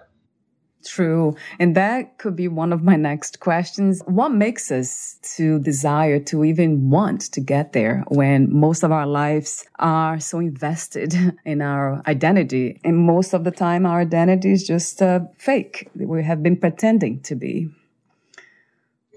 [0.84, 1.34] True.
[1.58, 4.02] And that could be one of my next questions.
[4.06, 9.06] What makes us to desire to even want to get there when most of our
[9.06, 11.14] lives are so invested
[11.44, 12.80] in our identity?
[12.84, 15.88] And most of the time, our identity is just uh, fake.
[15.94, 17.68] We have been pretending to be.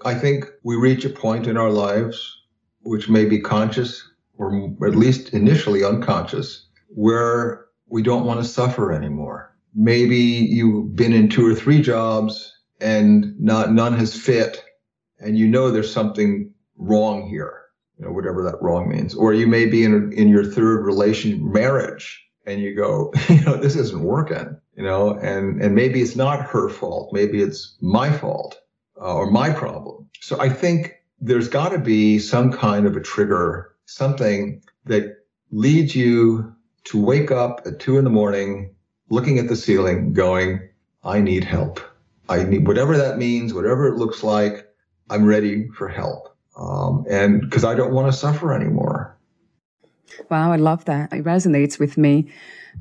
[0.05, 2.35] I think we reach a point in our lives
[2.81, 4.07] which may be conscious
[4.37, 11.13] or at least initially unconscious where we don't want to suffer anymore maybe you've been
[11.13, 14.63] in two or three jobs and not none has fit
[15.19, 17.61] and you know there's something wrong here
[17.97, 19.15] you know whatever that wrong means.
[19.15, 23.57] Or you may be in in your third relation marriage and you go you know
[23.57, 28.11] this isn't working you know and and maybe it's not her fault maybe it's my
[28.11, 28.59] fault
[28.99, 30.09] uh, or my problem.
[30.21, 35.17] So i think there's got to be some kind of a trigger something that
[35.51, 36.53] leads you
[36.83, 38.75] to wake up at two in the morning
[39.09, 40.61] looking at the ceiling, going,
[41.03, 41.79] I need help.
[42.29, 44.67] I need whatever that means, whatever it looks like.
[45.09, 46.35] I'm ready for help.
[46.57, 49.16] Um, and because I don't want to suffer anymore.
[50.29, 51.13] Wow, I love that.
[51.13, 52.29] It resonates with me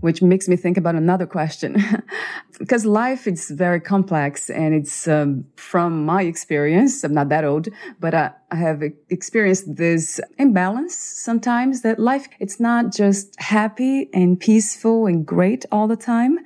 [0.01, 1.83] which makes me think about another question.
[2.59, 7.68] because life is very complex and it's um, from my experience, I'm not that old,
[7.99, 14.39] but I, I have experienced this imbalance sometimes that life, it's not just happy and
[14.39, 16.39] peaceful and great all the time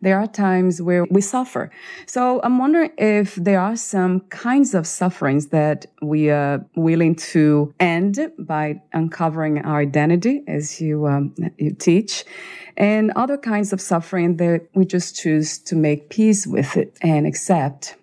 [0.00, 1.70] there are times where we suffer.
[2.06, 7.74] So I'm wondering if there are some kinds of sufferings that we are willing to
[7.80, 12.24] end by uncovering our identity, as you, um, you teach,
[12.76, 17.26] and other kinds of suffering that we just choose to make peace with it and
[17.26, 17.96] accept.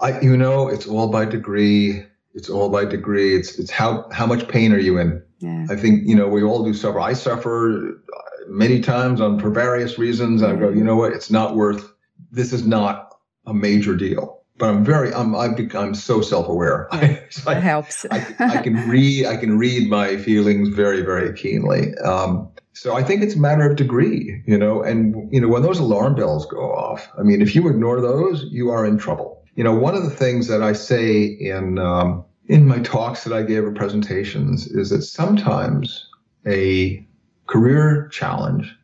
[0.00, 2.04] I, you know, it's all by degree.
[2.34, 3.36] It's all by degree.
[3.36, 5.22] It's it's how how much pain are you in?
[5.40, 5.66] Yeah.
[5.70, 6.98] I think you know we all do suffer.
[6.98, 8.02] I suffer
[8.48, 10.42] many times on for various reasons.
[10.42, 11.12] I go, you know what?
[11.12, 11.92] It's not worth.
[12.30, 13.14] This is not
[13.46, 14.40] a major deal.
[14.58, 16.88] But I'm very, I'm, I've become so self-aware.
[16.92, 18.06] Yeah, so that I, helps.
[18.10, 21.94] I, I, can read, I can read my feelings very, very keenly.
[22.04, 24.82] Um, so I think it's a matter of degree, you know.
[24.82, 28.44] And you know, when those alarm bells go off, I mean, if you ignore those,
[28.50, 29.42] you are in trouble.
[29.54, 33.32] You know, one of the things that I say in um, in my talks that
[33.32, 36.08] I gave or presentations is that sometimes
[36.46, 37.06] a
[37.52, 38.74] career challenge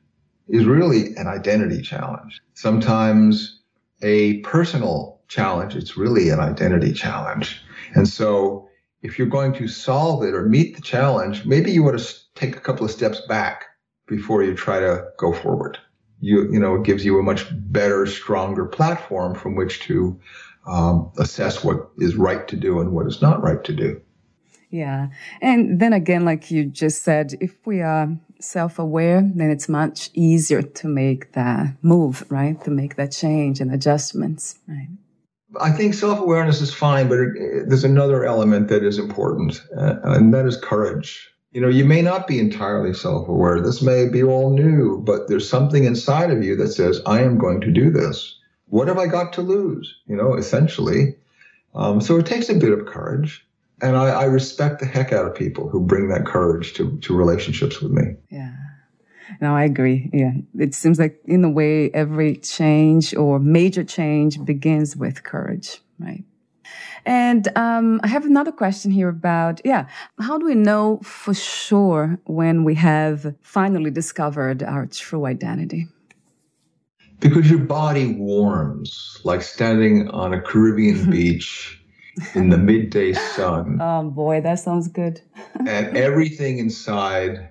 [0.49, 2.39] is really an identity challenge.
[2.53, 3.63] Sometimes
[4.03, 7.63] a personal challenge, it's really an identity challenge.
[7.95, 8.69] And so
[9.01, 12.57] if you're going to solve it or meet the challenge, maybe you want to take
[12.57, 13.65] a couple of steps back
[14.07, 15.79] before you try to go forward.
[16.21, 20.21] You, you know, it gives you a much better, stronger platform from which to
[20.67, 24.03] um, assess what is right to do and what is not right to do.
[24.71, 25.09] Yeah.
[25.41, 30.11] And then again, like you just said, if we are self aware, then it's much
[30.15, 32.63] easier to make that move, right?
[32.65, 34.89] To make that change and adjustments, right?
[35.61, 39.97] I think self awareness is fine, but it, there's another element that is important, uh,
[40.03, 41.31] and that is courage.
[41.53, 43.61] You know, you may not be entirely self aware.
[43.61, 47.39] This may be all new, but there's something inside of you that says, I am
[47.39, 48.39] going to do this.
[48.67, 49.97] What have I got to lose?
[50.07, 51.17] You know, essentially.
[51.75, 53.47] Um, so it takes a bit of courage.
[53.81, 57.15] And I, I respect the heck out of people who bring that courage to, to
[57.15, 58.17] relationships with me.
[58.31, 58.55] Yeah.
[59.41, 60.11] No, I agree.
[60.13, 60.33] Yeah.
[60.59, 66.25] It seems like, in a way, every change or major change begins with courage, right?
[67.07, 69.87] And um, I have another question here about, yeah,
[70.21, 75.87] how do we know for sure when we have finally discovered our true identity?
[77.21, 81.78] Because your body warms like standing on a Caribbean beach
[82.35, 83.79] in the midday sun.
[83.89, 85.21] Oh boy, that sounds good.
[85.67, 87.51] and everything inside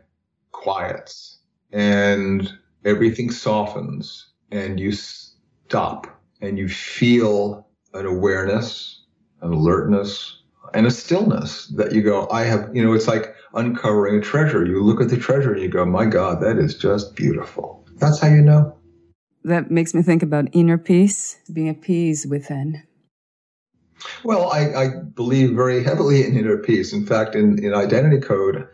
[0.52, 1.40] quiets
[1.72, 2.52] and
[2.86, 6.08] everything softens and you stop
[6.42, 9.04] and you feel an awareness,
[9.42, 10.42] an alertness,
[10.74, 14.66] and a stillness that you go, I have, you know, it's like uncovering a treasure.
[14.66, 17.86] You look at the treasure and you go, my God, that is just beautiful.
[17.96, 18.78] That's how you know.
[19.44, 22.84] That makes me think about inner peace, being at peace within.
[24.24, 26.94] Well, I, I believe very heavily in inner peace.
[26.94, 28.68] In fact, in, in Identity Code,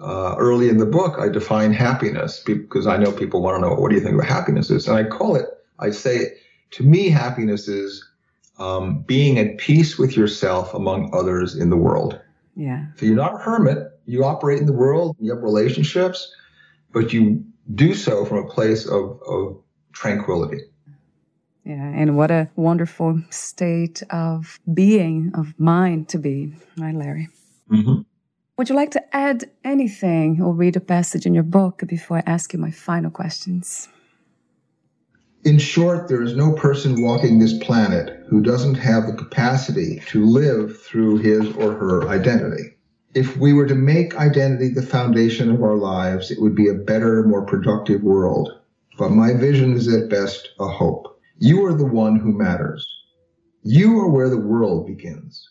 [0.00, 3.74] uh, early in the book, I define happiness because I know people want to know
[3.74, 5.46] what do you think about happiness is, and I call it.
[5.78, 6.34] I say,
[6.72, 8.08] to me, happiness is
[8.58, 12.20] um, being at peace with yourself among others in the world.
[12.56, 12.86] Yeah.
[12.96, 13.88] So you're not a hermit.
[14.06, 15.16] You operate in the world.
[15.20, 16.32] You have relationships,
[16.92, 17.44] but you
[17.74, 19.60] do so from a place of, of
[19.92, 20.60] tranquility.
[21.64, 27.28] Yeah, and what a wonderful state of being, of mind to be, right, Larry?
[27.70, 28.02] Mm-hmm.
[28.58, 32.22] Would you like to add anything or read a passage in your book before I
[32.26, 33.88] ask you my final questions?
[35.44, 40.24] In short, there is no person walking this planet who doesn't have the capacity to
[40.24, 42.76] live through his or her identity.
[43.14, 46.74] If we were to make identity the foundation of our lives, it would be a
[46.74, 48.50] better, more productive world.
[48.98, 51.11] But my vision is at best a hope.
[51.44, 52.86] You are the one who matters.
[53.64, 55.50] You are where the world begins.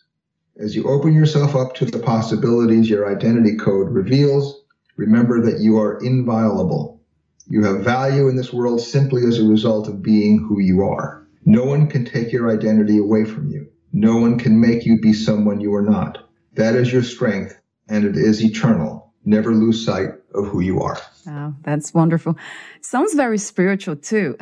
[0.58, 4.62] As you open yourself up to the possibilities your identity code reveals,
[4.96, 7.02] remember that you are inviolable.
[7.46, 11.26] You have value in this world simply as a result of being who you are.
[11.44, 13.68] No one can take your identity away from you.
[13.92, 16.26] No one can make you be someone you are not.
[16.54, 19.12] That is your strength, and it is eternal.
[19.26, 20.98] Never lose sight of who you are.
[21.26, 22.36] Wow, that's wonderful.
[22.80, 24.36] Sounds very spiritual too,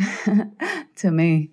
[0.96, 1.50] to me.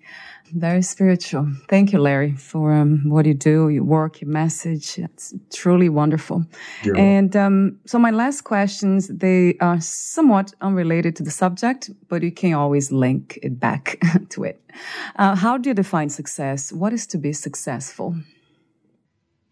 [0.54, 1.46] Very spiritual.
[1.68, 4.98] Thank you, Larry, for um, what you do, your work, your message.
[4.98, 6.44] It's truly wonderful.
[6.82, 12.22] You're and um, so, my last questions they are somewhat unrelated to the subject, but
[12.22, 13.98] you can always link it back
[14.30, 14.62] to it.
[15.16, 16.72] Uh, how do you define success?
[16.72, 18.14] What is to be successful?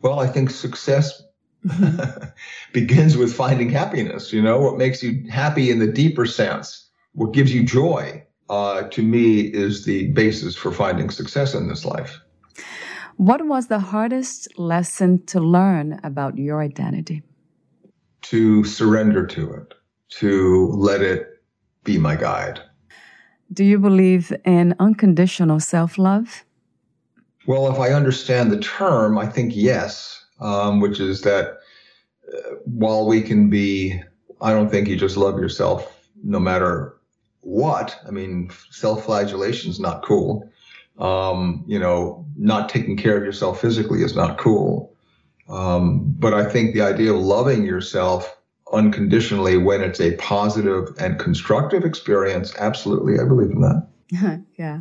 [0.01, 1.23] Well, I think success
[2.73, 4.33] begins with finding happiness.
[4.33, 8.83] You know, what makes you happy in the deeper sense, what gives you joy, uh,
[8.83, 12.21] to me, is the basis for finding success in this life.
[13.17, 17.23] What was the hardest lesson to learn about your identity?
[18.23, 19.75] To surrender to it,
[20.19, 21.43] to let it
[21.85, 22.61] be my guide.
[23.53, 26.45] Do you believe in unconditional self love?
[27.47, 31.59] Well, if I understand the term, I think yes, um, which is that
[32.33, 34.01] uh, while we can be,
[34.41, 36.97] I don't think you just love yourself no matter
[37.41, 37.99] what.
[38.07, 40.51] I mean, self flagellation is not cool.
[40.99, 44.95] Um, you know, not taking care of yourself physically is not cool.
[45.49, 48.37] Um, but I think the idea of loving yourself
[48.73, 53.87] unconditionally when it's a positive and constructive experience, absolutely, I believe in that.
[54.59, 54.81] yeah.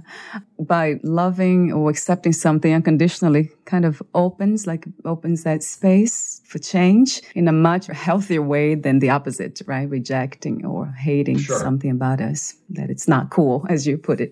[0.59, 7.21] By loving or accepting something unconditionally kind of opens, like opens that space for change
[7.33, 9.89] in a much healthier way than the opposite, right?
[9.89, 11.57] Rejecting or hating Sure.
[11.59, 14.31] something about us that it's not cool, as you put it.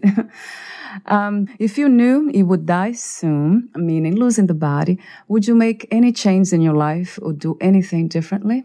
[1.08, 5.88] um, if you knew you would die soon, meaning losing the body, would you make
[5.89, 8.64] any change in your life or do anything differently?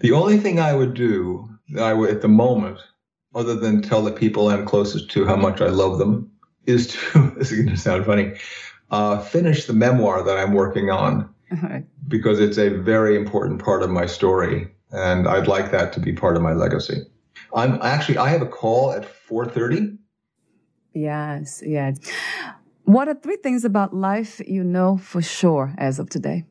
[0.00, 2.80] The only thing I would do that I would, at the moment,
[3.34, 6.30] other than tell the people I'm closest to how much I love them,
[6.66, 8.34] is to, this is going to sound funny,
[8.90, 11.28] uh, finish the memoir that I'm working on
[12.08, 16.12] because it's a very important part of my story, and I'd like that to be
[16.12, 17.02] part of my legacy.
[17.54, 19.98] I'm actually I have a call at 4:30.
[20.92, 21.98] yes, yes.
[22.84, 26.44] What are three things about life you know for sure as of today?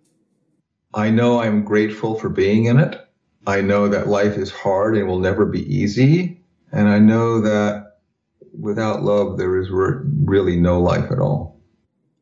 [0.93, 2.99] I know I'm grateful for being in it.
[3.45, 6.41] I know that life is hard and will never be easy,
[6.73, 7.99] and I know that
[8.59, 11.53] without love there is re- really no life at all.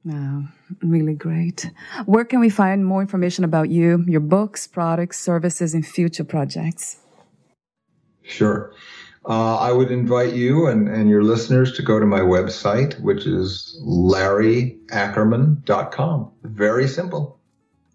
[0.04, 0.46] Wow,
[0.82, 1.70] really great.
[2.06, 6.98] Where can we find more information about you, your books, products, services, and future projects?
[8.24, 8.72] Sure.
[9.28, 13.28] Uh, I would invite you and, and your listeners to go to my website, which
[13.28, 16.32] is larryackerman.com.
[16.44, 17.40] Very simple.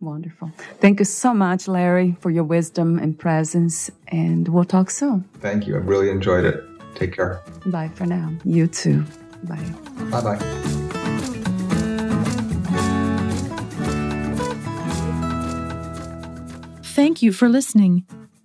[0.00, 0.50] Wonderful.
[0.80, 3.90] Thank you so much, Larry, for your wisdom and presence.
[4.08, 5.24] And we'll talk soon.
[5.40, 5.74] Thank you.
[5.74, 6.62] I really enjoyed it.
[6.94, 7.40] Take care.
[7.66, 8.32] Bye for now.
[8.44, 9.04] You too.
[9.44, 9.56] Bye.
[10.10, 10.38] Bye bye.
[16.82, 18.04] Thank you for listening.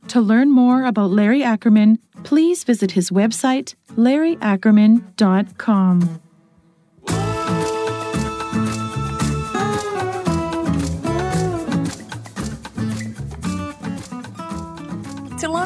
[0.09, 6.21] To learn more about Larry Ackerman, please visit his website, larryackerman.com.